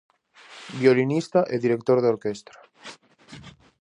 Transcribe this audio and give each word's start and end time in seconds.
Violinista 0.79 1.39
e 1.53 1.55
director 1.65 1.97
de 2.01 2.11
orquestra. 2.13 2.57